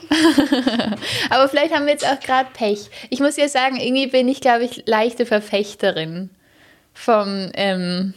[1.30, 2.90] Aber vielleicht haben wir jetzt auch gerade Pech.
[3.10, 6.30] Ich muss ja sagen, irgendwie bin ich, glaube ich, leichte Verfechterin
[6.94, 8.14] vom, ähm,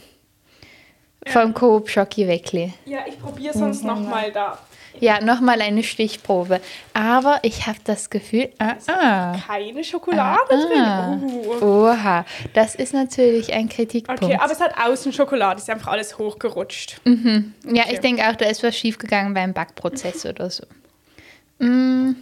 [1.26, 2.72] vom Coop Schocki Weckli.
[2.84, 4.58] Ja, ich probiere sonst noch mal da.
[5.00, 6.60] Ja, nochmal eine Stichprobe.
[6.92, 11.16] Aber ich habe das Gefühl, ah, ah, Keine Schokolade ah.
[11.16, 11.22] drin.
[11.22, 11.64] Uh.
[11.64, 12.24] Oha,
[12.54, 14.22] das ist natürlich ein Kritikpunkt.
[14.22, 17.00] Okay, aber es hat außen Schokolade, ist einfach alles hochgerutscht.
[17.04, 20.64] ja, ich denke auch, da ist was schiefgegangen beim Backprozess oder so.
[21.58, 22.16] Mm,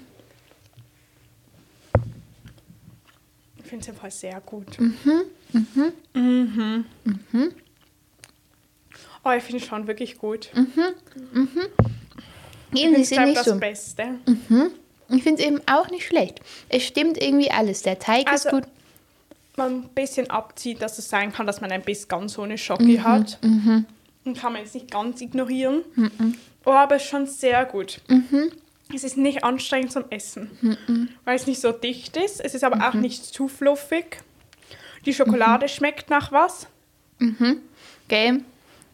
[3.63, 4.81] Ich finde es Fall sehr gut.
[4.81, 6.85] Mhm, Mhm.
[7.05, 7.55] Mhm.
[9.25, 10.51] Oh, ich finde es schon wirklich gut.
[12.75, 13.57] Eben, Ich nicht das so.
[13.57, 14.05] Beste.
[15.09, 16.41] Ich finde es eben auch nicht schlecht.
[16.69, 17.83] Es stimmt irgendwie alles.
[17.83, 18.65] Der Teig Also- ist gut.
[19.57, 22.57] Man ein bisschen abzieht, dass es sein kann, dass man ein bisschen ganz so eine
[22.57, 23.39] Schoki Mhm, hat.
[23.43, 25.83] Und kann man jetzt nicht ganz ignorieren.
[26.65, 28.01] Oh, aber es ist schon sehr gut.
[28.09, 28.53] Mhm.
[28.95, 30.51] Es ist nicht anstrengend zum Essen,
[31.25, 32.41] weil es nicht so dicht ist.
[32.41, 32.83] Es ist aber Mhm.
[32.83, 34.19] auch nicht zu fluffig.
[35.07, 36.67] Die Schokolade schmeckt nach was.
[38.09, 38.41] Gell?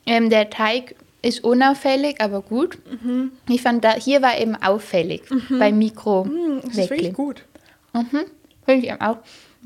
[0.07, 2.79] Ähm, der Teig ist unauffällig, aber gut.
[3.03, 3.33] Mhm.
[3.49, 6.25] Ich fand, da, hier war eben auffällig beim Mikro.
[6.25, 7.45] Mm, Es ist wirklich gut.
[7.93, 9.19] Finde ich eben auch.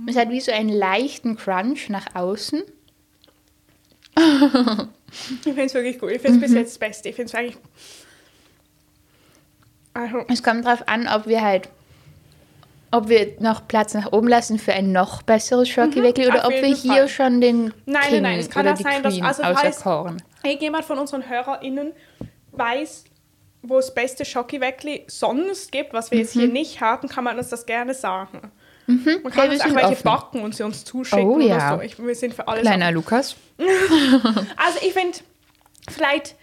[0.06, 2.62] Es hat wie so einen leichten Crunch nach außen.
[5.30, 6.12] Ich finde es wirklich gut.
[6.12, 6.40] Ich finde es Mhm.
[6.40, 7.08] bis jetzt das Beste.
[7.08, 7.56] Ich finde es eigentlich.
[9.92, 11.68] Also, Es kommt darauf an, ob wir halt,
[12.92, 15.68] ob wir noch Platz nach oben lassen für ein noch besseres
[16.28, 16.38] oder Mhm.
[16.38, 17.08] auf ob wir hier Fall.
[17.08, 19.82] schon den Nein, King nein, nein, es kann oder auch die sein, dass- also falls-
[20.42, 21.92] irgendjemand von unseren HörerInnen
[22.53, 23.05] weiß,
[23.62, 27.48] wo es beste Schokiweckli sonst gibt, was wir jetzt hier nicht haben, kann man uns
[27.50, 28.50] das gerne sagen.
[28.87, 29.22] Man kann Mhm.
[29.24, 30.03] Wir uns auch welche offen.
[30.05, 31.74] backen und sie uns zuschicken Oh, ja.
[31.74, 31.83] oder so.
[31.85, 33.37] Ich, wir sind für alles Kleiner Lukas.
[33.59, 35.18] Also ich finde,
[35.88, 36.35] vielleicht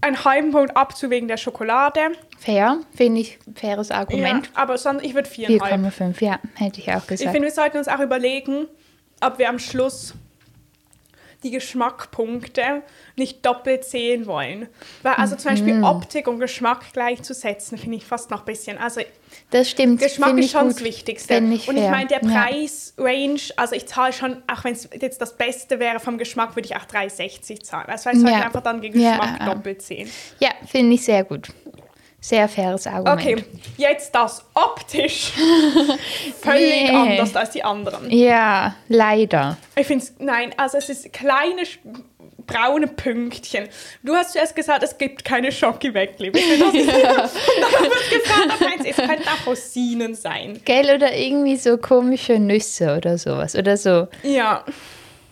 [0.00, 2.00] einen halben Punkt Abzug wegen der Schokolade.
[2.38, 4.46] Fair, finde ich, faires Argument.
[4.46, 5.80] Ja, aber sonst, ich würde viereinhalb.
[5.94, 7.30] 4,5, ja, hätte ich auch Ich gesagt.
[7.32, 8.66] finde, wir sollten uns auch überlegen,
[9.20, 10.14] ob wir am Schluss
[11.42, 12.82] die Geschmackpunkte
[13.16, 14.68] nicht doppelt sehen wollen.
[15.02, 15.54] Weil also zum Mhm.
[15.54, 18.78] Beispiel Optik und Geschmack gleichzusetzen, finde ich fast noch ein bisschen.
[18.78, 19.00] Also
[19.50, 20.00] das stimmt.
[20.00, 20.76] Geschmack ist schon gut.
[20.76, 21.34] das Wichtigste.
[21.34, 22.44] Ich und ich meine, der Ja.
[22.44, 26.66] Preisrange, also ich zahle schon, auch wenn es jetzt das Beste wäre vom Geschmack, würde
[26.66, 27.86] ich auch 3,60 zahlen.
[27.88, 28.44] Also ich sollte Ja.
[28.46, 29.54] einfach dann Ja, Geschmack ja, ja.
[29.54, 30.10] doppelt sehen.
[30.40, 31.48] Ja, finde ich sehr gut.
[32.28, 33.20] Sehr faires Argument.
[33.20, 33.44] Okay,
[33.76, 35.30] jetzt das optisch
[36.40, 36.90] völlig Nee.
[36.90, 38.10] anders als die anderen.
[38.10, 39.56] Ja, leider.
[39.76, 41.62] Ich finde es, nein, also es ist kleine
[42.48, 43.68] braune Pünktchen.
[44.02, 46.32] Du hast zuerst gesagt, es gibt keine Schokiweckli.
[46.34, 46.86] Ich finde das nicht.
[46.88, 50.60] Und dann wird gefragt, ob eins, es könnten auch Rosinen sein.
[50.64, 53.54] Gell, oder irgendwie so komische Nüsse oder sowas.
[53.54, 54.64] Oder so Ja,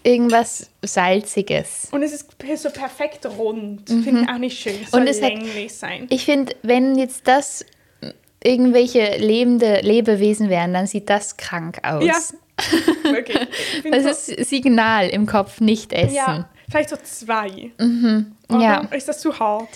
[0.04, 1.88] irgendwas Salziges.
[1.90, 2.30] und es ist
[2.62, 3.88] so perfekt rund.
[3.88, 4.76] Finde ich auch nicht schön.
[4.82, 5.06] Es soll Mhm.
[5.06, 6.06] Und es hat- länglich sein.
[6.10, 7.64] Ich finde, wenn jetzt das
[8.42, 12.04] irgendwelche lebende Lebewesen wären, dann sieht das krank aus.
[12.04, 12.14] Ja,
[13.04, 13.38] wirklich.
[13.76, 16.14] Ich find Das so, ist Signal im Kopf, nicht essen.
[16.14, 17.70] ja, vielleicht so zwei.
[17.78, 18.32] Mhm.
[18.50, 18.80] Oder Ja.
[18.94, 19.68] Ist das zu hart?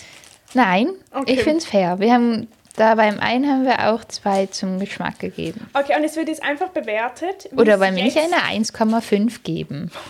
[0.53, 1.33] Nein, Okay.
[1.33, 1.99] ich finde es fair.
[1.99, 2.47] Wir haben
[2.79, 5.69] da beim einen haben wir auch zwei zum Geschmack gegeben.
[5.73, 7.49] Okay, und es wird jetzt einfach bewertet.
[7.55, 9.91] Oder nicht jetzt- eine 1,5 geben?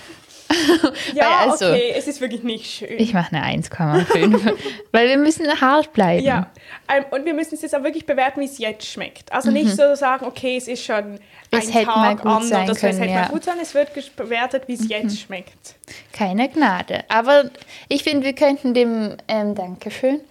[1.14, 2.98] Ja, also- okay, es ist wirklich nicht schön.
[2.98, 4.52] Ich mache eine 1,5.
[4.92, 6.26] Weil wir müssen hart bleiben.
[6.26, 6.50] Ja,
[6.92, 9.32] ähm, und wir müssen es jetzt auch wirklich bewerten, wie es jetzt schmeckt.
[9.32, 11.20] Also nicht so sagen, okay, es ist schon Mhm.
[11.52, 13.16] Es ein hätte Tag mal gut anders, sein oder so, es können, hätte ja.
[13.18, 13.22] Mhm.
[13.26, 15.76] mal gut sein, es wird bewertet, wie es jetzt schmeckt.
[16.14, 17.04] Keine Gnade.
[17.10, 17.50] Aber
[17.88, 20.22] ich finde, wir könnten dem, ähm, Dankeschön,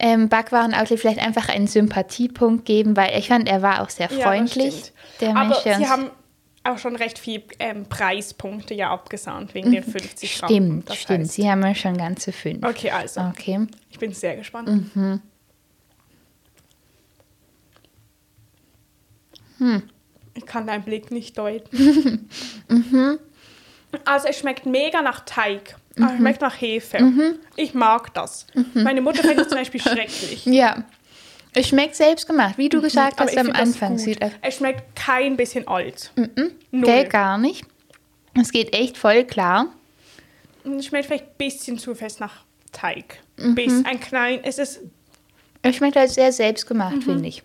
[0.00, 4.24] ähm, Backwaren-Outlet vielleicht einfach einen Sympathiepunkt geben, weil ich fand, er war auch sehr Ja,
[4.26, 4.74] freundlich.
[4.74, 4.92] stimmt.
[5.20, 6.10] der Aber Mensch, sie haben
[6.64, 10.50] auch schon recht viel ähm, Preispunkte ja abgesahnt, wegen den 50 Gramm.
[10.50, 10.54] Mhm.
[10.54, 11.24] Stimmt, Das stimmt.
[11.26, 12.64] heißt- Sie haben ja schon ganze fünf.
[12.64, 13.66] Okay, also, Okay.
[13.90, 14.94] ich bin sehr gespannt.
[14.94, 15.22] Mhm.
[20.34, 22.28] Ich kann deinen Blick nicht deuten.
[22.70, 23.18] Mhm.
[24.04, 25.76] Also es schmeckt mega nach Teig.
[25.98, 26.04] Mhm.
[26.04, 27.38] Aber Es schmeckt nach Hefe.
[27.56, 28.46] Ich mag das.
[28.74, 30.46] Meine Mutter findet es zum Beispiel schrecklich.
[30.46, 30.84] Ja.
[31.54, 33.22] Es schmeckt selbst gemacht, wie du gesagt Mhm.
[33.22, 33.98] Aber hast am das Anfang.
[33.98, 36.12] Sieht Es schmeckt kein bisschen alt.
[36.14, 37.04] Gell, Null.
[37.04, 37.64] gar nicht.
[38.40, 39.66] Es geht echt voll klar.
[40.64, 43.20] Es schmeckt vielleicht ein bisschen zu fest nach Teig.
[43.38, 43.54] Mhm.
[43.54, 44.80] Bis ein klein, es ist,
[45.62, 47.02] Es schmeckt halt sehr selbstgemacht, Mhm.
[47.02, 47.42] finde ich.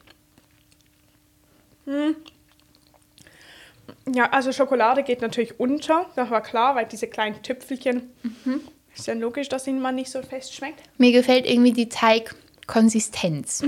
[4.14, 6.06] Ja, also Schokolade geht natürlich unter.
[6.16, 8.62] Das war klar, weil diese kleinen Tüpfelchen, Mhm.
[8.96, 10.82] ist ja logisch, dass ihnen man nicht so fest schmeckt.
[10.98, 13.64] Mir gefällt irgendwie die Teigkonsistenz.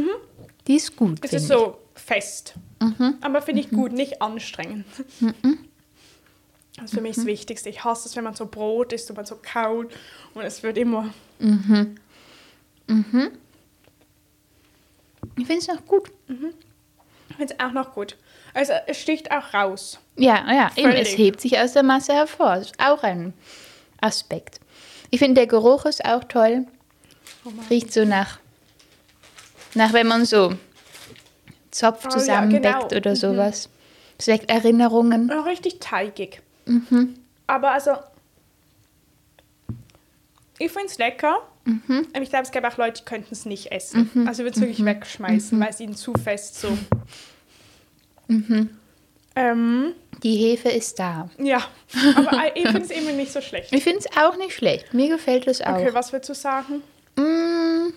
[0.68, 1.18] Die ist gut, Mhm.
[1.24, 1.50] Es ist ich.
[1.50, 1.54] Mhm.
[1.54, 2.54] so fest.
[3.22, 4.86] Aber finde ich gut, nicht anstrengend.
[6.76, 7.70] Das ist für mich das Wichtigste.
[7.70, 9.94] Ich hasse es, wenn man so Brot isst und man so kaut
[10.34, 11.14] und es wird immer.
[15.38, 16.12] Ich finde es noch gut.
[16.28, 18.18] Ich finde es auch noch gut.
[18.56, 20.00] Also es sticht auch raus.
[20.16, 21.10] Ja, ja, eben, Völlig.
[21.12, 22.56] es hebt sich aus der Masse hervor.
[22.56, 23.34] Das ist auch ein
[24.02, 24.60] Aspekt.
[25.12, 26.66] Ich finde, der Geruch ist auch toll.
[27.70, 28.40] Riecht so nach,
[29.76, 30.54] nach wenn man so
[31.70, 32.98] Zopf Oh ja, zusammenbäckt genau.
[32.98, 33.70] oder sowas.
[34.18, 35.28] Es weckt Erinnerungen.
[35.28, 36.42] Ja, richtig teigig.
[36.66, 37.16] Mhm.
[37.48, 37.92] Aber also,
[40.58, 41.38] ich finde es lecker.
[41.66, 42.08] Mhm.
[42.14, 44.10] Aber ich glaube, es gäbe auch Leute, die könnten es nicht essen.
[44.28, 44.86] Also ich würde es wirklich Mhm.
[44.86, 46.78] wegschmeißen, weil es ihnen zu fest so.
[49.36, 51.30] Ähm, Die Hefe ist da.
[51.38, 51.62] ja,
[52.16, 53.72] aber ich finde es eben nicht so schlecht.
[53.74, 54.94] Ich finde es auch nicht schlecht.
[54.94, 55.76] Mir gefällt es auch.
[55.76, 56.82] Okay, was würdest du sagen?
[57.18, 57.94] Mm.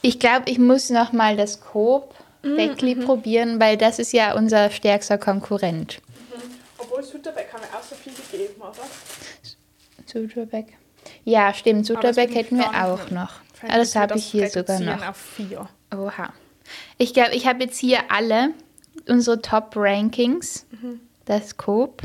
[0.00, 3.04] Ich glaube, ich muss noch mal das Coop Mm, Beckli mhm.
[3.04, 6.00] probieren, weil das ist ja unser stärkster Konkurrent.
[6.78, 8.72] Obwohl Sutterbeck haben wir auch so viel gegeben, oder?
[10.06, 10.66] Suderbeck.
[11.24, 11.88] Ja, stimmt.
[11.90, 11.96] Ich
[12.34, 13.32] hätten wir auch noch.
[13.68, 15.08] Ah, das habe ich hier sogar noch.
[15.08, 15.68] auf vier.
[15.92, 16.32] Oha.
[16.98, 18.52] Ich glaube, ich habe jetzt hier alle
[19.06, 20.66] unsere Top-Rankings.
[20.70, 21.00] Mhm.
[21.24, 22.02] Das Coop.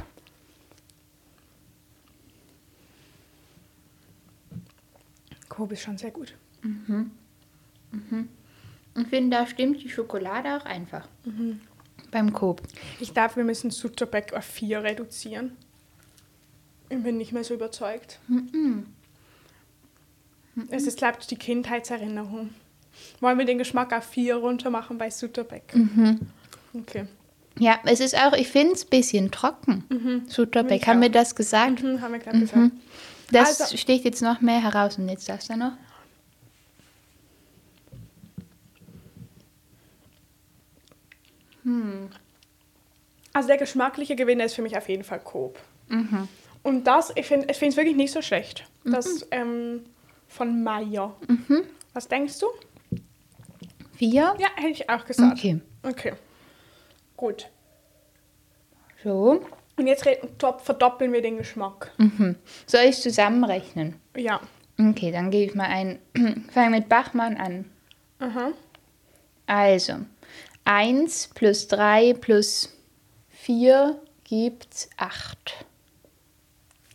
[5.49, 6.36] Coop ist schon sehr gut.
[8.95, 11.08] Ich finde, da stimmt die Schokolade auch einfach.
[11.25, 11.62] Mhm.
[12.12, 12.62] Beim Coop.
[12.99, 15.58] Ich glaube, wir müssen Sutterbeck auf vier reduzieren.
[16.89, 18.19] Ich bin nicht mehr so überzeugt.
[20.69, 22.51] Es ist, glaube ich, die Kindheitserinnerung.
[23.19, 25.73] Wollen wir den Geschmack auf vier runter machen bei Sutterbeck?
[26.73, 27.06] Okay.
[27.60, 30.23] Ja, es ist auch, ich finde es ein bisschen trocken.
[30.27, 31.84] Suderbeck, Ich haben wir das gesagt?
[31.84, 32.71] Mhm, haben wir gerade gesagt.
[33.32, 35.73] Das Also- sticht jetzt noch mehr heraus und jetzt das da noch.
[43.34, 45.60] Also der geschmackliche Gewinner ist für mich auf jeden Fall Coop.
[46.63, 48.65] Und das, ich finde es wirklich nicht so schlecht.
[48.86, 49.82] Das ähm,
[50.27, 51.15] von Meier.
[51.93, 52.47] Was denkst du?
[54.03, 54.35] Vier.
[54.37, 55.37] Ja, hätte ich auch gesagt.
[55.37, 55.61] Okay.
[55.81, 56.11] Okay.
[57.15, 57.47] Gut.
[59.01, 59.45] So.
[59.77, 60.05] Und jetzt
[60.63, 61.91] verdoppeln wir den Geschmack.
[61.97, 62.35] Mhm.
[62.65, 63.95] Soll ich zusammenrechnen?
[64.17, 64.41] Ja.
[64.77, 65.99] Okay, dann gebe ich mal ein.
[66.53, 67.71] Fange mit Bachmann an.
[68.19, 68.51] Aha.
[69.45, 69.93] Also,
[70.65, 72.75] 1 plus 3 plus
[73.29, 75.65] 4 gibt 8.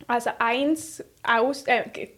[0.05, 2.09] Also eins aus, äh,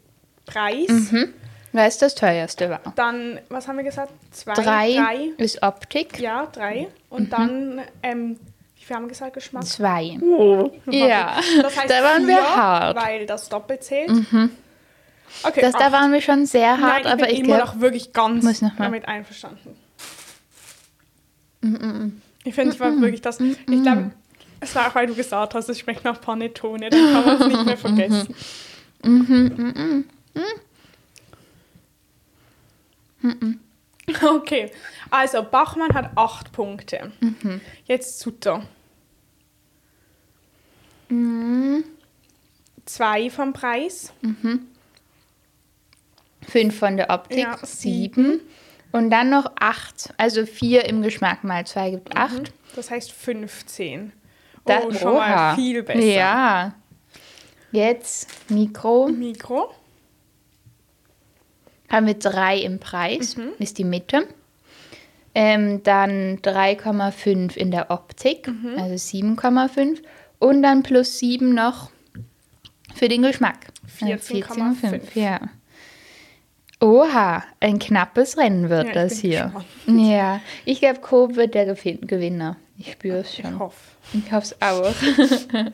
[0.45, 0.89] Preis.
[0.89, 1.33] Mhm.
[1.73, 2.81] Was das teuerste war.
[2.95, 4.11] Dann, was haben wir gesagt?
[4.31, 5.29] Zwei, 3 drei.
[5.37, 6.19] ist Optik.
[6.19, 6.87] Ja, drei.
[7.09, 8.37] Und dann, ähm,
[8.77, 9.65] wie viel haben wir gesagt, Geschmack?
[9.65, 10.19] 2.
[10.21, 10.71] Oh.
[10.87, 12.97] Ja, Das heißt da waren wir vier, hart.
[12.97, 13.01] Mhm.
[13.01, 14.09] Weil das doppelt zählt.
[15.43, 15.91] Okay, Das, da acht.
[15.93, 18.61] waren wir schon sehr hart, Nein, ich aber bin ich immer noch wirklich ganz Muss
[18.61, 18.85] noch mal.
[18.85, 19.77] damit einverstanden.
[22.43, 23.39] Ich finde, ich war wirklich das.
[23.39, 24.11] Ich glaube,
[24.59, 27.47] es war auch, weil du gesagt hast, es schmeckt nach Panettone, dann kann man es
[27.47, 28.35] nicht mehr vergessen.
[34.23, 34.71] Okay,
[35.09, 37.11] also Bachmann hat acht Punkte.
[37.85, 38.63] Jetzt Sutter.
[42.85, 44.11] Zwei vom Preis.
[46.47, 48.41] 5 von der Optik, Ja, 7.
[48.91, 50.13] Und dann noch 8.
[50.17, 52.51] Also 4 im Geschmack mal 2 gibt 8.
[52.75, 54.11] Das heißt 15.
[54.65, 55.55] Da- oh, schon mal Oha.
[55.55, 55.99] viel besser.
[56.01, 56.73] Ja.
[57.71, 59.07] Jetzt Mikro.
[59.07, 59.73] Mikro.
[61.91, 63.49] Haben wir 3 im Preis, Mhm.
[63.59, 64.27] ist die Mitte.
[65.33, 68.77] Ähm, dann 3,5 in der Optik, Mhm.
[68.77, 70.01] also 7,5.
[70.39, 71.91] Und dann plus 7 noch
[72.95, 73.67] für den Geschmack.
[74.01, 75.15] Also 14,5.
[75.15, 75.39] ja.
[76.79, 79.43] Oha, ein knappes Rennen wird Ja, ich das hier.
[79.43, 79.65] gespannt.
[80.09, 82.57] Ja, ich glaube, Coop wird der Gewin- Gewinner.
[82.79, 83.59] Ich spüre es Ich schon.
[83.59, 83.77] hoffe.
[84.13, 84.91] Ich hoffe es auch.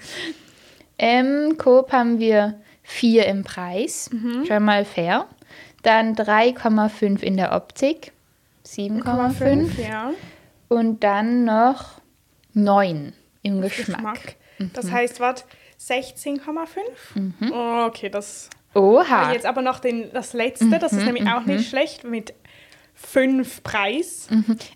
[0.98, 4.10] ähm, Coop haben wir 4 im Preis.
[4.12, 4.46] Mhm.
[4.46, 5.28] Schon mal fair.
[5.84, 8.12] Dann 3,5 in der Optik.
[8.66, 9.82] 7,5.
[9.82, 10.12] Ja.
[10.68, 12.02] Und dann noch
[12.54, 13.14] 9
[13.44, 13.88] im Geschmack.
[13.98, 14.36] Geschmack.
[14.58, 14.72] Mhm.
[14.74, 15.46] Das heißt, was?
[15.80, 17.52] 16,5?
[17.52, 18.50] Oh, okay, das.
[18.74, 19.32] Oha.
[19.32, 22.34] Jetzt aber noch den, das letzte, das Mhm, ist nämlich auch nicht schlecht, mit
[23.00, 24.28] 5 Preis.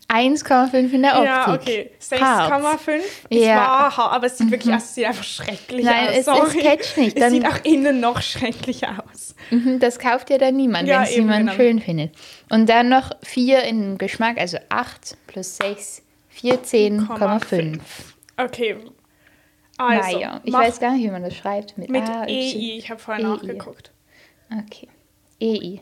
[0.07, 1.25] 1,5 in der Optik.
[1.25, 1.91] Ja, okay.
[2.21, 2.51] Hart.
[2.63, 3.55] 6,5 ist Ja.
[3.97, 6.11] wahr, aber es sieht wirklich aus, es sieht einfach schrecklich Nein, aus.
[6.13, 6.59] es- es Sorry.
[6.59, 7.17] catcht nicht.
[7.17, 9.35] Es sieht auch innen noch schrecklicher aus.
[9.49, 11.53] Mhm, Das kauft ja dann niemand, Ja, wenn es niemand genau.
[11.53, 12.15] schön findet.
[12.49, 17.79] Und dann noch 4 im Geschmack, also 8 plus 6, 14,5.
[18.37, 18.77] Okay.
[19.77, 20.41] Also, Meier.
[20.43, 21.77] Ich weiß gar nicht, wie man das schreibt.
[21.77, 22.03] Mit, mit.
[22.07, 22.77] EI.
[22.77, 23.29] Ich habe vorhin EI.
[23.29, 23.91] nachgeguckt.
[24.67, 24.87] Okay.
[25.41, 25.81] EI.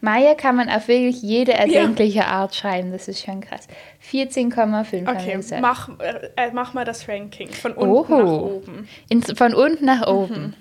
[0.00, 2.92] Meier kann man auf wirklich jede erdenkliche Art schreiben.
[2.92, 3.68] Das ist schon krass.
[4.10, 5.88] 14,5 haben wir Okay, mach,
[6.36, 8.46] äh, mach mal das Ranking von unten nach Oho.
[8.56, 8.88] oben.
[9.08, 10.54] Ins, von unten nach oben.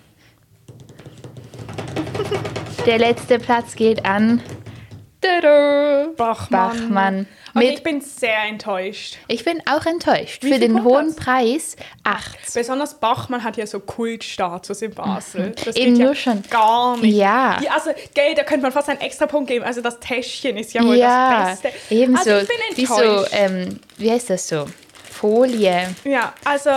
[2.86, 4.42] Der letzte Platz geht an
[6.16, 6.50] Bachmann.
[6.50, 7.28] Bachmann.
[7.54, 9.18] Und ich bin sehr enttäuscht.
[9.28, 10.44] ich bin auch enttäuscht.
[10.44, 11.16] Wie Für den hohen hat's?
[11.16, 12.54] Preis 8.
[12.54, 15.54] Besonders Bachmann hat ja so Kultstatus in Basel.
[15.66, 15.82] Das Mhm.
[15.82, 16.44] Eben geht ja nur schon.
[16.50, 17.16] Gar nicht.
[17.16, 17.58] Ja.
[17.62, 19.66] Die, also, gell, da könnte man fast einen extra Punkt geben.
[19.66, 21.78] Also das Täschchen ist ja wohl Ja, das Beste.
[21.90, 22.32] ebenso.
[22.32, 23.32] Also ich bin wie so, enttäuscht.
[23.34, 24.66] ähm, wie heißt das so?
[25.12, 25.96] Folie.
[26.04, 26.70] Ja, also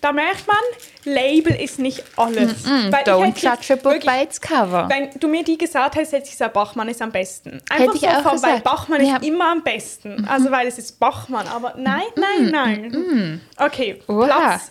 [0.00, 0.56] da merkt man,
[1.04, 2.64] Label ist nicht alles.
[2.66, 4.88] Weil ich Don't hätte judge a book wirklich- by its cover.
[4.88, 7.62] Wenn du mir die gesagt hättest, hätte ich gesagt, Bachmann ist am besten.
[7.70, 8.60] Einfach Hätte ich so auch von, weil.
[8.60, 9.16] Bachmann Ja.
[9.16, 10.26] Ist immer am besten.
[10.28, 13.40] Also weil es ist Bachmann, aber nein, nein, nein.
[13.56, 14.26] Okay, Oha.
[14.26, 14.70] Platz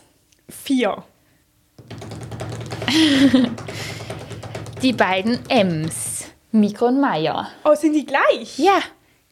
[0.49, 1.03] 4.
[4.81, 6.25] Die beiden M's.
[6.51, 7.49] Mikro und Meier.
[7.63, 8.57] Oh, sind die gleich?
[8.57, 8.79] Ja,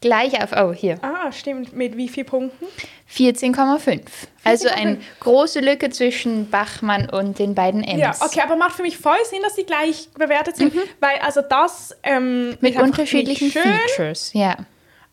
[0.06, 0.52] gleich auf.
[0.56, 1.00] Oh, hier.
[1.02, 1.74] Ah, stimmt.
[1.74, 2.66] Mit wie vielen Punkten?
[3.12, 4.02] 14,5.
[4.44, 4.72] Also 14,5.
[4.76, 8.00] eine große Lücke zwischen Bachmann und den beiden M's.
[8.00, 11.42] Ja, okay, aber macht für mich voll Sinn, dass die gleich bewertet sind, weil also
[11.42, 12.58] das ähm, Mhm.
[12.62, 13.52] Mit unterschiedlichen.
[13.52, 14.56] Features, ja.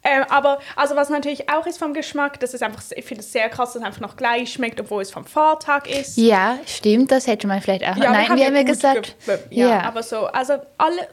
[0.04, 3.30] Ähm, aber also was natürlich auch ist vom Geschmack, das ist einfach, ich finde es
[3.30, 6.16] sehr krass, dass es einfach noch gleich schmeckt, obwohl es vom Vortag ist.
[6.18, 7.94] Ja, stimmt, das hätte man vielleicht auch.
[7.96, 9.14] Nein, wir haben ja gesagt.
[9.24, 9.80] ge- ja, ja.
[9.82, 11.08] aber so, also alle,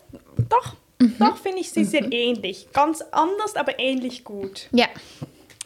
[0.49, 1.15] doch, Mhm.
[1.19, 2.67] doch finde ich, sie sind ähnlich.
[2.73, 4.67] Ganz anders, aber ähnlich gut.
[4.71, 4.87] ja,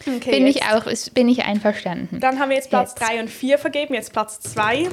[0.06, 2.20] Okay, ich jetzt- auch, ist, bin ich einverstanden.
[2.20, 3.10] Dann haben wir jetzt Platz Jetzt.
[3.10, 4.90] 3 und 4 vergeben, jetzt Platz 2.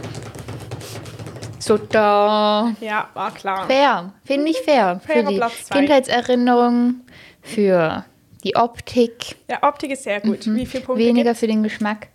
[1.58, 2.74] So da.
[2.80, 3.66] Ja, war klar.
[3.66, 5.00] Fair, finde ich fair.
[5.04, 5.78] Fairer für die Platz zwei.
[5.78, 7.00] Kindheitserinnerung,
[7.42, 8.04] für
[8.44, 10.46] die Optik, Ja, Optik ist sehr gut.
[10.46, 11.08] Wie viele Punkte Mhm.
[11.08, 11.40] weniger gibt's?
[11.40, 12.08] für den Geschmack.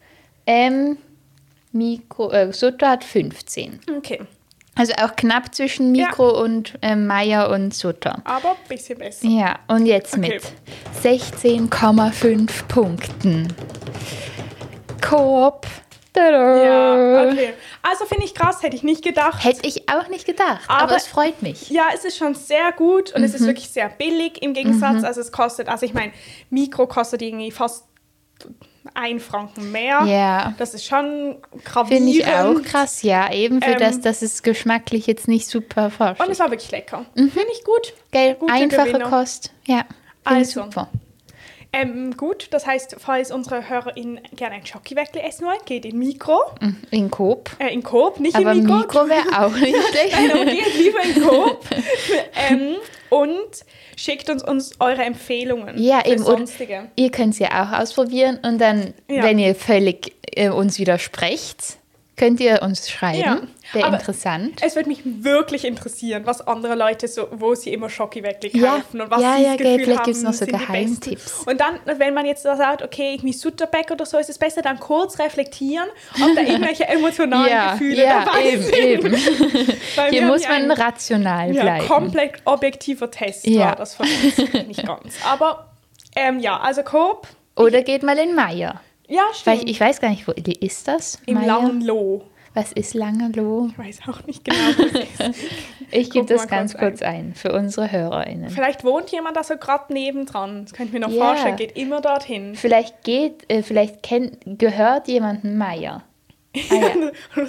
[0.47, 0.97] Ähm,
[1.73, 3.79] Mikro, äh, Sutter hat 15.
[3.97, 4.21] Okay.
[4.77, 8.21] Also auch knapp zwischen Mikro und äh, Meier und Sutter.
[8.25, 9.25] Aber ein bisschen besser.
[9.27, 10.39] Ja, und jetzt Okay.
[10.41, 10.43] mit
[11.01, 13.53] 16,5 Punkten.
[15.01, 15.65] Coop.
[16.13, 16.63] Tada.
[16.63, 17.53] Ja, okay.
[17.81, 19.43] Also finde ich krass, hätte ich nicht gedacht.
[19.43, 21.69] Hätte ich auch nicht gedacht, aber, Aber- es freut mich.
[21.69, 23.35] Ja, es ist schon sehr gut und es Mhm.
[23.35, 25.03] ist wirklich sehr billig im Gegensatz.
[25.03, 26.13] Also es kostet, also ich meine,
[26.49, 27.83] Mikro kostet irgendwie fast
[28.95, 30.03] ein Franken mehr.
[30.05, 30.53] Ja.
[30.57, 32.05] Das ist schon gravierend.
[32.05, 33.31] Finde ich auch krass, ja.
[33.31, 36.71] Eben für Ähm, das, dass es geschmacklich jetzt nicht super forsch Und es war wirklich
[36.71, 37.05] lecker.
[37.13, 37.93] Finde ich gut.
[38.11, 39.09] Gell, Gute einfache Gewinner.
[39.09, 39.51] Kost.
[39.67, 39.83] Ja,
[40.23, 40.63] Also.
[40.63, 40.89] super.
[41.77, 46.39] Ähm, gut, das heißt, falls unsere HörerInnen gerne ein Schockiweckle essen wollen, geht in Mikro,
[46.91, 47.49] In Coop.
[47.59, 48.77] äh, in Coop, nicht Aber in Mikro.
[48.77, 50.13] Mikro wäre auch nicht schlecht.
[50.13, 51.65] Nein, aber geht lieber in Coop.
[52.49, 52.75] ähm,
[53.09, 53.35] und
[53.97, 56.23] schickt uns, uns eure Empfehlungen Ja, für eben.
[56.23, 56.89] Sonstige.
[56.95, 59.23] ihr könnt es ja auch ausprobieren und dann, Ja.
[59.23, 61.77] wenn ihr völlig äh, uns widersprecht,
[62.17, 63.19] könnt ihr uns schreiben.
[63.19, 63.39] Ja.
[63.73, 64.61] Wäre interessant.
[64.63, 68.75] Es würde mich wirklich interessieren, was andere Leute so, wo sie immer Schockiweckle Ja.
[68.77, 70.51] kaufen und was Ja, sie ja, das Gefühl vielleicht haben, gibt's noch so sind die
[70.53, 70.71] besten.
[70.73, 71.43] Geheimtipps.
[71.45, 74.79] Und dann, wenn man jetzt sagt, okay, irgendwie Sutterbeck oder so, ist es besser, dann
[74.79, 75.87] kurz reflektieren,
[76.21, 78.75] ob da irgendwelche emotionalen ja, Gefühle ja, dabei eben, sind.
[78.77, 79.15] eben.
[80.09, 81.87] Hier muss man ja rational ja, bleiben.
[81.87, 83.65] komplett objektiver Test Ja.
[83.65, 84.67] war das von uns.
[84.67, 85.15] Nicht ganz.
[85.27, 85.69] Aber
[86.15, 88.79] ähm, ja, also Coop, Oder geht mal in Meier.
[89.07, 89.63] Ja, stimmt.
[89.63, 91.19] ich, ich weiß gar nicht, wo ist das?
[91.25, 91.41] Im?
[91.41, 92.23] Langenloh.
[92.53, 93.67] Was ist Langeloh?
[93.71, 95.45] Ich weiß auch nicht genau, wo es ist.
[95.91, 97.35] Ich gebe das ganz kurz kurz ein.
[97.35, 98.49] für unsere HörerInnen.
[98.49, 100.63] Vielleicht wohnt jemand da so gerade nebendran.
[100.63, 101.25] Das könnte ich mir noch Ja.
[101.33, 101.57] vorstellen.
[101.57, 102.55] Geht immer dorthin.
[102.55, 106.03] Vielleicht geht, äh, vielleicht kennt, gehört jemandem Meier.
[106.55, 106.91] Ah, ja.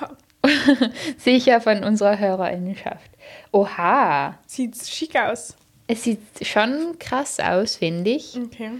[0.00, 0.10] Ja,
[1.18, 3.10] Sicher von unserer HörerInnenschaft.
[3.52, 5.54] Oha, sieht schick aus.
[5.86, 8.38] es sieht schon krass aus, finde ich.
[8.46, 8.70] Okay.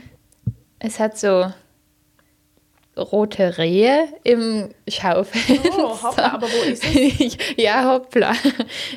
[0.78, 1.52] Es hat so
[3.00, 5.70] rote Rehe im Schaufenster.
[5.78, 7.36] Oh, hoppla, aber wo ist es?
[7.56, 8.32] Ja, hoppla.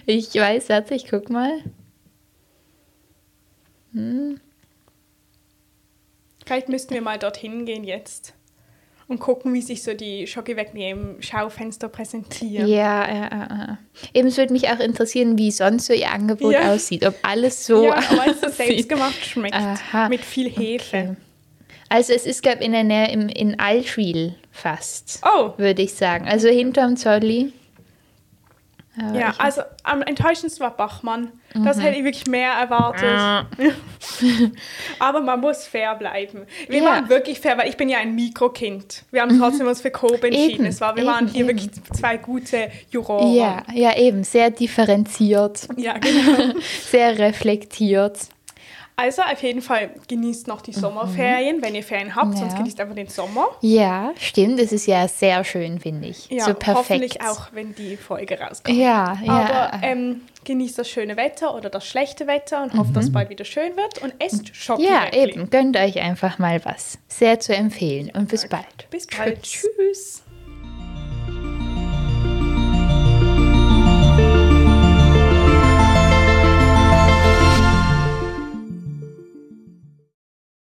[0.05, 1.51] Ich weiß, warte, ich guck mal.
[6.45, 8.33] Vielleicht müssten wir mal dorthin gehen jetzt.
[9.07, 12.67] Und gucken, wie sich so die Schockiweckle im Schaufenster präsentieren.
[12.67, 13.77] Ja, ja, ja.
[14.13, 16.73] Eben, es würde mich auch interessieren, wie sonst so ihr Angebot Ja.
[16.73, 17.05] aussieht.
[17.05, 19.53] Ob alles so ja, weil es selbstgemacht schmeckt.
[19.55, 20.07] Aha.
[20.07, 20.97] Mit viel Hefe.
[20.97, 21.15] Okay.
[21.93, 25.93] Also es ist, glaube ich, in der Nähe im, in Allschwil fast, Oh, würde ich
[25.93, 26.27] sagen.
[26.27, 27.53] Also hinterm Zolli.
[28.99, 31.31] Aber ja, also am enttäuschendsten war Bachmann.
[31.53, 31.81] Das Mhm.
[31.81, 33.47] hätte ich wirklich mehr erwartet.
[34.99, 36.47] Aber man muss fair bleiben.
[36.67, 36.85] Wir Ja.
[36.85, 39.03] waren wirklich fair, weil ich bin ja ein Mikrokind.
[39.11, 40.51] Wir haben trotzdem uns für Coop entschieden.
[40.61, 41.59] Eben, es war, wir eben, waren hier eben.
[41.59, 43.33] wirklich zwei gute Juroren.
[43.35, 46.53] ja, ja, eben, sehr differenziert, Ja, genau.
[46.89, 48.17] sehr reflektiert.
[48.95, 52.57] Also auf jeden Fall genießt noch die Sommerferien, wenn ihr Ferien habt, sonst Ja.
[52.59, 53.47] genießt einfach den Sommer.
[53.61, 56.29] Ja, stimmt, es ist ja sehr schön, finde ich.
[56.29, 56.77] Ja, so perfekt.
[56.77, 58.77] hoffentlich auch, wenn die Folge rauskommt.
[58.77, 59.31] Ja, ja.
[59.71, 63.29] Aber ähm, genießt das schöne Wetter oder das schlechte Wetter und hofft, dass es bald
[63.29, 64.83] wieder schön wird und esst Schoki.
[64.83, 64.87] Mhm.
[64.87, 66.97] ja, eben, gönnt euch einfach mal was.
[67.07, 68.89] Sehr zu empfehlen und bis bald.
[68.89, 69.41] Bis bald.
[69.43, 70.22] Tschüss.